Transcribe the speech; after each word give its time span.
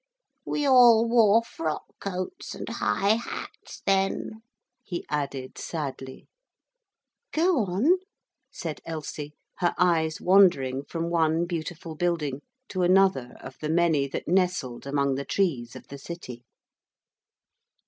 We 0.45 0.65
all 0.65 1.07
wore 1.07 1.43
frock 1.43 1.83
coats 1.99 2.55
and 2.55 2.67
high 2.67 3.17
hats 3.21 3.83
then,' 3.85 4.41
he 4.81 5.05
added 5.09 5.59
sadly. 5.59 6.27
'Go 7.31 7.65
on,' 7.65 7.99
said 8.51 8.81
Elsie, 8.83 9.35
her 9.59 9.75
eyes 9.77 10.19
wandering 10.19 10.85
from 10.85 11.11
one 11.11 11.45
beautiful 11.45 11.93
building 11.93 12.41
to 12.69 12.81
another 12.81 13.37
of 13.41 13.57
the 13.61 13.69
many 13.69 14.07
that 14.07 14.27
nestled 14.27 14.87
among 14.87 15.13
the 15.13 15.23
trees 15.25 15.75
of 15.75 15.87
the 15.89 15.99
city. 15.99 16.45